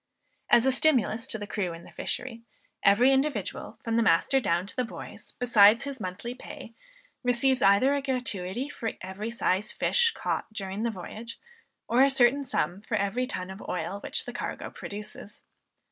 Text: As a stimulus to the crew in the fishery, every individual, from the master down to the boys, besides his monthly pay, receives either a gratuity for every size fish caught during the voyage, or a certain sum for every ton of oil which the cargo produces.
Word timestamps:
As 0.49 0.65
a 0.65 0.71
stimulus 0.71 1.27
to 1.27 1.37
the 1.37 1.45
crew 1.45 1.73
in 1.73 1.83
the 1.83 1.91
fishery, 1.91 2.41
every 2.81 3.11
individual, 3.11 3.77
from 3.83 3.97
the 3.97 4.01
master 4.01 4.39
down 4.39 4.65
to 4.65 4.75
the 4.75 4.83
boys, 4.83 5.33
besides 5.37 5.83
his 5.83 5.99
monthly 6.01 6.33
pay, 6.33 6.73
receives 7.21 7.61
either 7.61 7.93
a 7.93 8.01
gratuity 8.01 8.67
for 8.67 8.93
every 9.01 9.29
size 9.29 9.71
fish 9.71 10.11
caught 10.15 10.51
during 10.51 10.81
the 10.81 10.89
voyage, 10.89 11.37
or 11.87 12.01
a 12.01 12.09
certain 12.09 12.45
sum 12.45 12.81
for 12.81 12.97
every 12.97 13.27
ton 13.27 13.51
of 13.51 13.61
oil 13.69 13.99
which 13.99 14.25
the 14.25 14.33
cargo 14.33 14.71
produces. 14.71 15.43